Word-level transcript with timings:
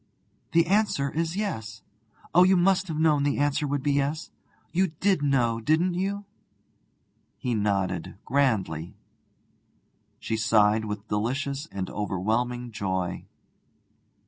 'The 0.53 0.65
answer 0.65 1.11
is 1.11 1.35
yes. 1.35 1.83
Oh, 2.33 2.41
you 2.43 2.57
must 2.57 2.87
have 2.87 2.97
known 2.97 3.21
the 3.21 3.37
answer 3.37 3.67
would 3.67 3.83
be 3.83 3.91
yes! 3.91 4.31
You 4.71 4.87
did 4.99 5.21
know, 5.21 5.61
didn't 5.61 5.93
you?' 5.93 6.25
He 7.37 7.53
nodded 7.53 8.17
grandly. 8.25 8.95
She 10.17 10.37
sighed 10.37 10.85
with 10.85 11.07
delicious 11.07 11.67
and 11.67 11.87
overwhelming 11.91 12.71
joy. 12.71 13.27